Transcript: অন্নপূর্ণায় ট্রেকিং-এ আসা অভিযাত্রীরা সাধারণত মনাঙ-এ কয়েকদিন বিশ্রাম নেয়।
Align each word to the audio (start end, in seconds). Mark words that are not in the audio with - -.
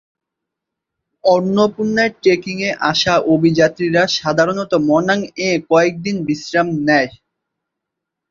অন্নপূর্ণায় 1.23 2.13
ট্রেকিং-এ 2.21 2.69
আসা 2.91 3.13
অভিযাত্রীরা 3.33 4.03
সাধারণত 4.17 4.71
মনাঙ-এ 4.89 5.29
কয়েকদিন 5.69 6.15
বিশ্রাম 6.27 6.67
নেয়। 6.87 7.09